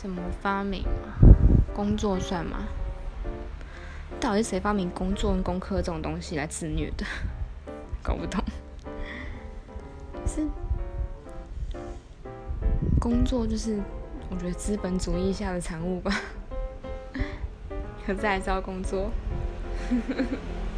[0.00, 0.82] 怎么发明？
[1.74, 2.60] 工作算吗？
[4.18, 7.04] 到底是谁发明工作跟功课这种东西来自虐的？
[8.02, 8.42] 搞不懂。
[10.26, 10.46] 是
[12.98, 13.78] 工作就是
[14.30, 16.10] 我觉得资本主义下的产物吧。
[18.06, 19.10] 可是还工作。